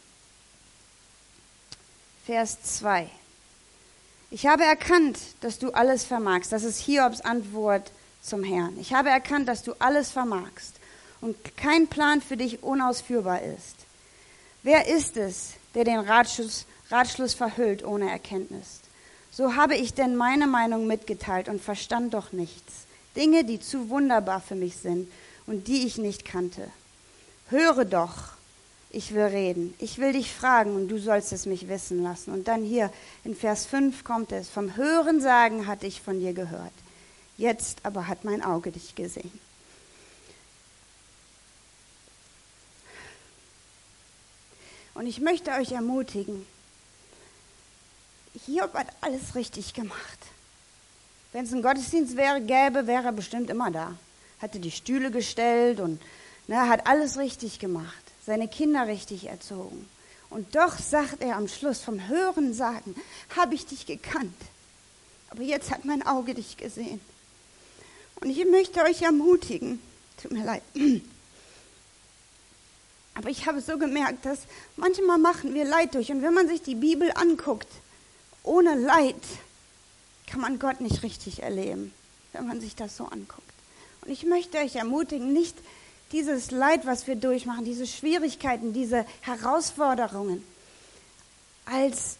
[2.24, 3.10] Vers 2.
[4.32, 6.52] Ich habe erkannt, dass du alles vermagst.
[6.52, 7.90] Das ist Hiobs Antwort
[8.22, 8.78] zum Herrn.
[8.78, 10.76] Ich habe erkannt, dass du alles vermagst
[11.20, 13.74] und kein Plan für dich unausführbar ist.
[14.62, 18.80] Wer ist es, der den Ratschluss, Ratschluss verhüllt ohne Erkenntnis?
[19.32, 22.86] So habe ich denn meine Meinung mitgeteilt und verstand doch nichts.
[23.16, 25.10] Dinge, die zu wunderbar für mich sind
[25.46, 26.68] und die ich nicht kannte.
[27.48, 28.34] Höre doch,
[28.92, 29.74] ich will reden.
[29.78, 32.32] Ich will dich fragen und du sollst es mich wissen lassen.
[32.32, 32.92] Und dann hier
[33.24, 36.72] in Vers 5 kommt es, vom Hören sagen hatte ich von dir gehört.
[37.36, 39.30] Jetzt aber hat mein Auge dich gesehen.
[44.94, 46.44] Und ich möchte euch ermutigen,
[48.46, 50.18] Hiob hat alles richtig gemacht.
[51.32, 53.94] Wenn es einen Gottesdienst wäre, gäbe, wäre er bestimmt immer da.
[54.40, 56.02] Hatte die Stühle gestellt und
[56.48, 59.88] ne, hat alles richtig gemacht seine Kinder richtig erzogen.
[60.28, 62.94] Und doch sagt er am Schluss vom Hören sagen,
[63.36, 64.34] habe ich dich gekannt.
[65.30, 67.00] Aber jetzt hat mein Auge dich gesehen.
[68.20, 69.80] Und ich möchte euch ermutigen,
[70.20, 70.62] tut mir leid,
[73.14, 74.40] aber ich habe so gemerkt, dass
[74.76, 76.10] manchmal machen wir Leid durch.
[76.10, 77.68] Und wenn man sich die Bibel anguckt,
[78.42, 79.16] ohne Leid
[80.26, 81.92] kann man Gott nicht richtig erleben,
[82.32, 83.42] wenn man sich das so anguckt.
[84.02, 85.56] Und ich möchte euch ermutigen, nicht
[86.12, 90.44] dieses Leid, was wir durchmachen, diese Schwierigkeiten, diese Herausforderungen,
[91.64, 92.16] als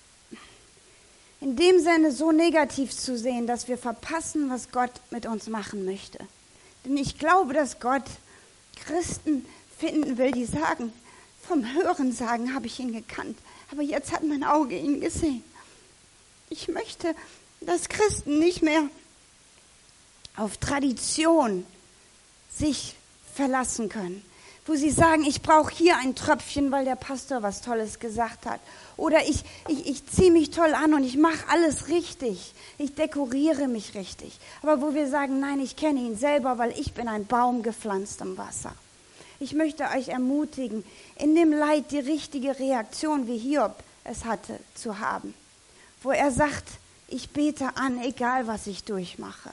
[1.41, 5.85] in dem Sinne so negativ zu sehen, dass wir verpassen, was Gott mit uns machen
[5.85, 6.19] möchte.
[6.85, 8.05] Denn ich glaube, dass Gott
[8.85, 9.47] Christen
[9.79, 10.93] finden will, die sagen,
[11.43, 13.39] vom Hören sagen habe ich ihn gekannt,
[13.73, 15.43] aber jetzt hat mein Auge ihn gesehen.
[16.49, 17.15] Ich möchte,
[17.61, 18.83] dass Christen nicht mehr
[20.37, 21.67] auf Tradition
[22.57, 22.95] sich
[23.41, 24.23] verlassen können.
[24.67, 28.61] wo sie sagen, ich brauche hier ein Tröpfchen, weil der Pastor was Tolles gesagt hat.
[28.97, 32.55] Oder ich, ich, ich ziehe mich toll an und ich mache alles richtig.
[32.79, 34.39] Ich dekoriere mich richtig.
[34.63, 38.21] Aber wo wir sagen, nein, ich kenne ihn selber, weil ich bin ein Baum gepflanzt
[38.21, 38.73] im Wasser.
[39.41, 40.85] Ich möchte euch ermutigen,
[41.17, 43.75] in dem Leid die richtige Reaktion, wie Hiob
[44.05, 45.35] es hatte, zu haben.
[46.03, 46.69] Wo er sagt,
[47.09, 49.51] ich bete an, egal was ich durchmache.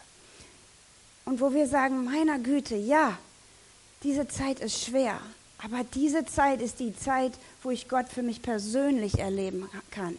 [1.25, 3.17] Und wo wir sagen, meiner Güte, ja,
[4.03, 5.19] diese Zeit ist schwer,
[5.63, 7.33] aber diese Zeit ist die Zeit,
[7.63, 10.15] wo ich Gott für mich persönlich erleben kann.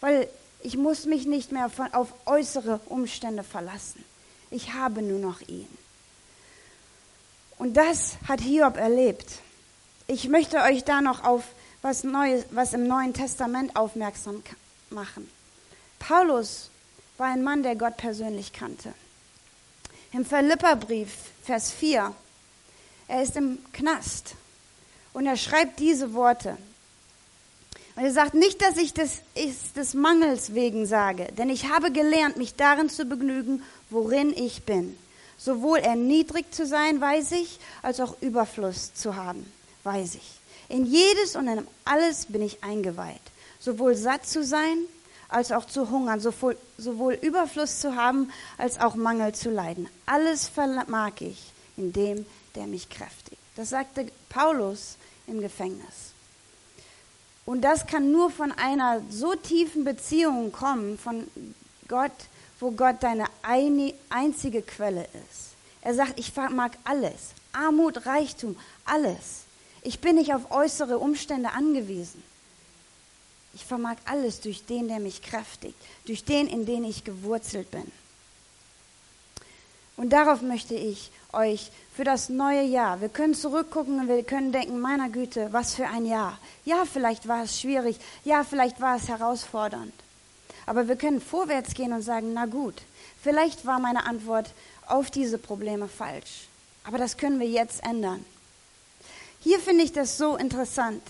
[0.00, 0.28] Weil
[0.62, 4.04] ich muss mich nicht mehr von, auf äußere Umstände verlassen.
[4.50, 5.68] Ich habe nur noch ihn.
[7.58, 9.40] Und das hat Hiob erlebt.
[10.06, 11.42] Ich möchte euch da noch auf
[11.82, 14.42] was Neues, was im Neuen Testament aufmerksam
[14.90, 15.28] machen.
[15.98, 16.70] Paulus
[17.18, 18.94] war ein Mann, der Gott persönlich kannte.
[20.12, 21.12] Im Philipperbrief,
[21.42, 22.14] Vers 4,
[23.08, 24.34] er ist im Knast
[25.12, 26.56] und er schreibt diese Worte.
[27.96, 31.90] Und er sagt nicht, dass ich das ist des Mangels wegen sage, denn ich habe
[31.90, 34.96] gelernt, mich darin zu begnügen, worin ich bin.
[35.36, 39.50] Sowohl erniedrigt zu sein, weiß ich, als auch Überfluss zu haben,
[39.82, 40.30] weiß ich.
[40.68, 43.20] In jedes und in alles bin ich eingeweiht.
[43.58, 44.78] Sowohl satt zu sein,
[45.28, 49.88] als auch zu hungern, sowohl, sowohl Überfluss zu haben, als auch Mangel zu leiden.
[50.06, 51.42] Alles vermag ich
[51.76, 53.40] in dem, der mich kräftigt.
[53.56, 56.12] Das sagte Paulus im Gefängnis.
[57.44, 61.26] Und das kann nur von einer so tiefen Beziehung kommen, von
[61.88, 62.12] Gott,
[62.60, 63.24] wo Gott deine
[64.10, 65.54] einzige Quelle ist.
[65.80, 67.30] Er sagt, ich mag alles.
[67.52, 69.44] Armut, Reichtum, alles.
[69.82, 72.22] Ich bin nicht auf äußere Umstände angewiesen.
[73.54, 77.90] Ich vermag alles durch den, der mich kräftigt, durch den, in den ich gewurzelt bin.
[79.96, 83.00] Und darauf möchte ich euch für das neue Jahr.
[83.00, 86.38] Wir können zurückgucken und wir können denken, meiner Güte, was für ein Jahr.
[86.64, 87.98] Ja, vielleicht war es schwierig.
[88.24, 89.92] Ja, vielleicht war es herausfordernd.
[90.64, 92.82] Aber wir können vorwärts gehen und sagen, na gut,
[93.20, 94.48] vielleicht war meine Antwort
[94.86, 96.46] auf diese Probleme falsch.
[96.84, 98.24] Aber das können wir jetzt ändern.
[99.40, 101.02] Hier finde ich das so interessant.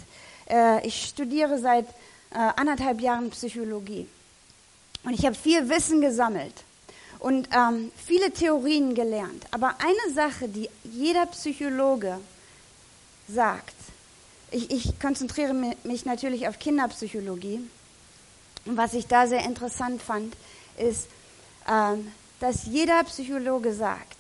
[0.49, 1.85] Äh, ich studiere seit
[2.31, 4.09] äh, anderthalb Jahren Psychologie.
[5.05, 6.65] Und ich habe viel Wissen gesammelt
[7.19, 9.47] und ähm, viele Theorien gelernt.
[9.51, 12.19] Aber eine Sache, die jeder Psychologe
[13.29, 13.75] sagt,
[14.51, 15.53] ich, ich konzentriere
[15.83, 17.61] mich natürlich auf Kinderpsychologie.
[18.65, 20.35] Und was ich da sehr interessant fand,
[20.77, 21.09] ist,
[21.69, 24.17] ähm, dass jeder Psychologe sagt,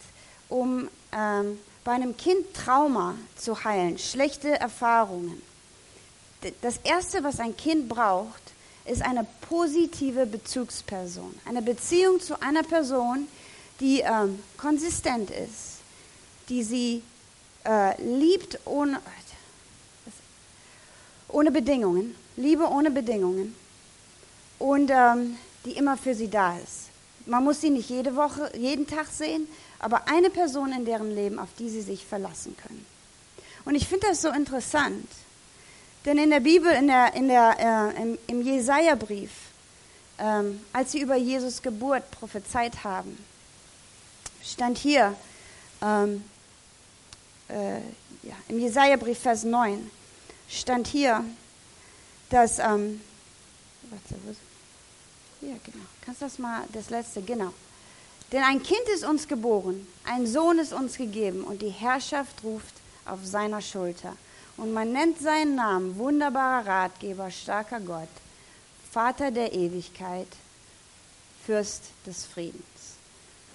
[0.48, 5.40] um ähm, bei einem Kind Trauma zu heilen, schlechte Erfahrungen,
[6.60, 8.42] das Erste, was ein Kind braucht,
[8.88, 11.34] ist eine positive Bezugsperson.
[11.44, 13.28] Eine Beziehung zu einer Person,
[13.80, 15.78] die ähm, konsistent ist,
[16.48, 17.02] die sie
[17.64, 19.00] äh, liebt ohne,
[21.28, 23.54] ohne Bedingungen, Liebe ohne Bedingungen
[24.58, 26.88] und ähm, die immer für sie da ist.
[27.26, 29.46] Man muss sie nicht jede Woche, jeden Tag sehen,
[29.78, 32.86] aber eine Person in deren Leben, auf die sie sich verlassen können.
[33.64, 35.06] Und ich finde das so interessant,
[36.04, 39.30] denn in der Bibel, in der, in der, äh, im, im Jesaja-Brief,
[40.18, 43.18] ähm, als sie über Jesus Geburt prophezeit haben,
[44.42, 45.14] stand hier,
[45.82, 46.24] ähm,
[47.48, 47.78] äh,
[48.22, 49.90] ja, im Jesaja-Brief, Vers 9,
[50.48, 51.24] stand hier,
[52.30, 53.00] dass, ähm,
[53.90, 54.14] warte?
[55.40, 55.84] Ja, genau.
[56.04, 57.52] Kannst du das mal, das letzte, genau.
[58.32, 62.74] Denn ein Kind ist uns geboren, ein Sohn ist uns gegeben und die Herrschaft ruft
[63.06, 64.16] auf seiner Schulter.
[64.58, 68.08] Und man nennt seinen Namen wunderbarer Ratgeber, starker Gott,
[68.90, 70.26] Vater der Ewigkeit,
[71.46, 72.64] Fürst des Friedens.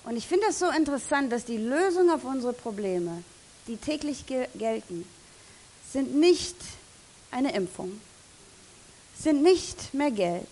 [0.06, 3.22] Und ich finde das so interessant, dass die Lösung auf unsere Probleme,
[3.68, 5.06] die täglich gelten,
[5.92, 6.56] sind nicht
[7.32, 8.00] eine Impfung,
[9.20, 10.48] sind nicht mehr Geld,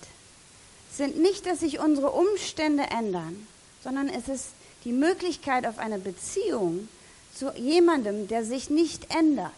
[0.91, 3.47] sind nicht, dass sich unsere Umstände ändern,
[3.83, 4.47] sondern es ist
[4.83, 6.89] die Möglichkeit auf eine Beziehung
[7.33, 9.53] zu jemandem, der sich nicht ändert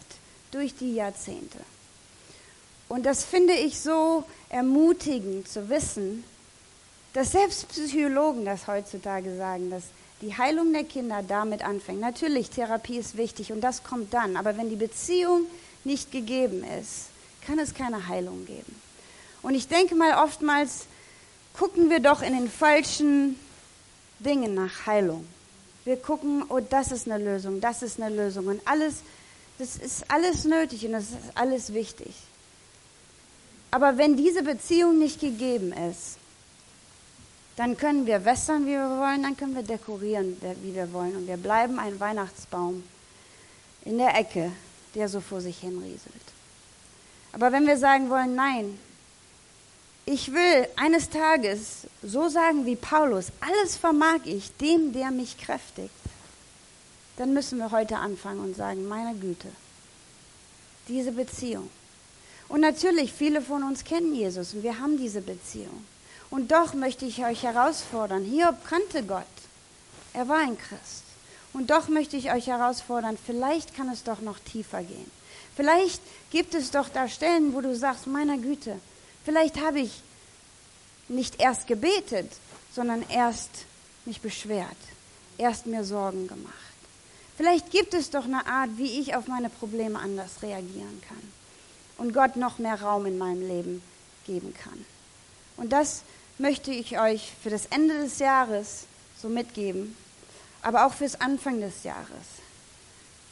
[0.53, 1.59] durch die Jahrzehnte.
[2.89, 6.23] Und das finde ich so ermutigend zu wissen,
[7.13, 9.83] dass selbst Psychologen das heutzutage sagen, dass
[10.21, 11.99] die Heilung der Kinder damit anfängt.
[11.99, 15.45] Natürlich, Therapie ist wichtig und das kommt dann, aber wenn die Beziehung
[15.83, 17.07] nicht gegeben ist,
[17.45, 18.81] kann es keine Heilung geben.
[19.41, 20.85] Und ich denke mal, oftmals
[21.53, 23.37] gucken wir doch in den falschen
[24.19, 25.27] Dingen nach Heilung.
[25.83, 29.01] Wir gucken, oh, das ist eine Lösung, das ist eine Lösung und alles
[29.59, 32.13] das ist alles nötig und das ist alles wichtig.
[33.71, 36.17] Aber wenn diese Beziehung nicht gegeben ist,
[37.55, 41.15] dann können wir wässern, wie wir wollen, dann können wir dekorieren, wie wir wollen.
[41.15, 42.83] Und wir bleiben ein Weihnachtsbaum
[43.85, 44.51] in der Ecke
[44.95, 46.13] der so vor sich hinrieselt.
[47.31, 48.77] Aber wenn wir sagen wollen, nein,
[50.05, 55.93] ich will eines Tages so sagen wie Paulus, alles vermag ich dem, der mich kräftigt,
[57.17, 59.49] dann müssen wir heute anfangen und sagen, meine Güte,
[60.87, 61.69] diese Beziehung.
[62.49, 65.85] Und natürlich, viele von uns kennen Jesus und wir haben diese Beziehung.
[66.29, 69.25] Und doch möchte ich euch herausfordern, Hiob kannte Gott.
[70.13, 71.03] Er war ein Christ.
[71.53, 75.11] Und doch möchte ich euch herausfordern, vielleicht kann es doch noch tiefer gehen.
[75.55, 78.79] Vielleicht gibt es doch da Stellen, wo du sagst, meiner Güte,
[79.23, 80.01] vielleicht habe ich
[81.07, 82.31] nicht erst gebetet,
[82.73, 83.51] sondern erst
[84.05, 84.77] mich beschwert,
[85.37, 86.53] erst mir Sorgen gemacht.
[87.35, 91.31] Vielleicht gibt es doch eine Art, wie ich auf meine Probleme anders reagieren kann
[91.97, 93.81] und Gott noch mehr Raum in meinem Leben
[94.25, 94.85] geben kann.
[95.57, 96.03] Und das
[96.37, 98.85] möchte ich euch für das Ende des Jahres
[99.19, 99.95] so mitgeben,
[100.61, 102.07] aber auch fürs Anfang des Jahres.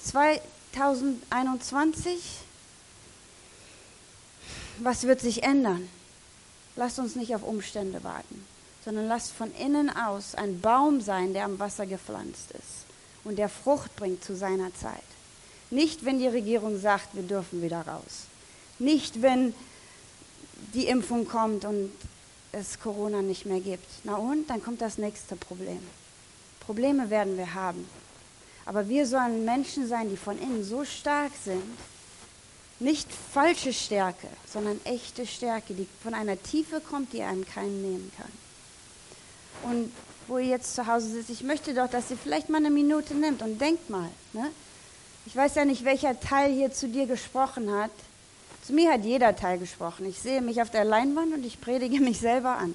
[0.03, 2.19] 2021,
[4.79, 5.87] was wird sich ändern?
[6.75, 8.47] Lasst uns nicht auf Umstände warten,
[8.83, 12.90] sondern lasst von innen aus ein Baum sein, der am Wasser gepflanzt ist
[13.23, 15.03] und der Frucht bringt zu seiner Zeit.
[15.69, 18.25] Nicht, wenn die Regierung sagt, wir dürfen wieder raus.
[18.79, 19.53] Nicht, wenn
[20.73, 21.91] die Impfung kommt und
[22.51, 23.87] es Corona nicht mehr gibt.
[24.03, 25.79] Na und, dann kommt das nächste Problem.
[26.59, 27.87] Probleme werden wir haben.
[28.65, 31.63] Aber wir sollen Menschen sein, die von innen so stark sind,
[32.79, 38.11] nicht falsche Stärke, sondern echte Stärke, die von einer Tiefe kommt, die einem keinen nehmen
[38.17, 39.71] kann.
[39.71, 39.91] Und
[40.31, 43.13] wo ihr jetzt zu Hause sitzt, ich möchte doch, dass ihr vielleicht mal eine Minute
[43.13, 44.09] nimmt und denkt mal.
[44.31, 44.49] Ne?
[45.25, 47.91] Ich weiß ja nicht, welcher Teil hier zu dir gesprochen hat.
[48.65, 50.05] Zu mir hat jeder Teil gesprochen.
[50.05, 52.73] Ich sehe mich auf der Leinwand und ich predige mich selber an.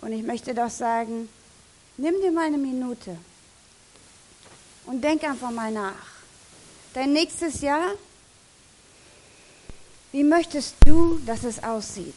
[0.00, 1.28] Und ich möchte doch sagen,
[1.96, 3.16] nimm dir mal eine Minute
[4.86, 5.94] und denk einfach mal nach.
[6.92, 7.92] Dein nächstes Jahr,
[10.10, 12.14] wie möchtest du, dass es aussieht?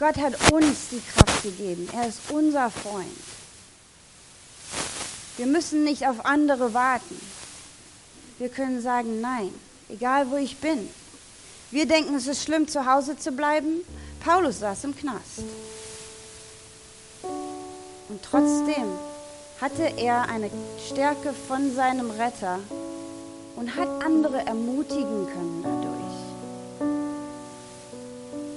[0.00, 1.88] Gott hat uns die Kraft gegeben.
[1.92, 3.37] Er ist unser Freund.
[5.38, 7.20] Wir müssen nicht auf andere warten.
[8.38, 9.54] Wir können sagen, nein,
[9.88, 10.90] egal wo ich bin.
[11.70, 13.82] Wir denken, es ist schlimm, zu Hause zu bleiben.
[14.24, 15.44] Paulus saß im Knast.
[18.08, 18.84] Und trotzdem
[19.60, 20.50] hatte er eine
[20.90, 22.58] Stärke von seinem Retter
[23.54, 26.18] und hat andere ermutigen können dadurch.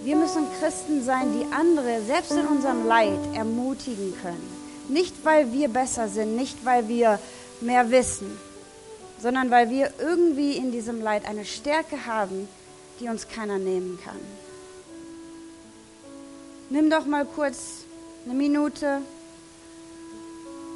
[0.04, 4.61] Wir müssen Christen sein, die andere, selbst in unserem Leid, ermutigen können.
[4.91, 7.17] Nicht, weil wir besser sind, nicht, weil wir
[7.62, 8.38] mehr wissen,
[9.21, 12.49] sondern weil wir irgendwie in diesem Leid eine Stärke haben,
[12.99, 14.19] die uns keiner nehmen kann.
[16.69, 17.86] Nimm doch mal kurz
[18.25, 18.99] eine Minute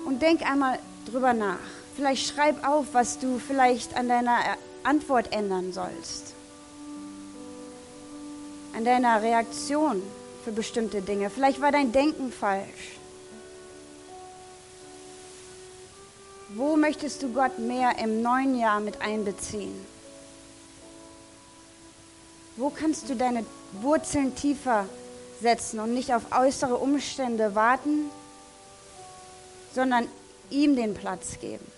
[0.05, 0.79] und denk einmal
[1.11, 1.59] drüber nach.
[1.97, 4.39] Vielleicht schreib auf, was du vielleicht an deiner
[4.83, 6.33] Antwort ändern sollst.
[8.77, 10.01] An deiner Reaktion
[10.45, 11.29] für bestimmte Dinge.
[11.29, 12.95] Vielleicht war dein Denken falsch.
[16.57, 19.75] Wo möchtest du Gott mehr im neuen Jahr mit einbeziehen?
[22.55, 23.45] Wo kannst du deine
[23.81, 24.85] Wurzeln tiefer
[25.41, 28.09] setzen und nicht auf äußere Umstände warten,
[29.73, 30.07] sondern
[30.49, 31.74] ihm den Platz geben?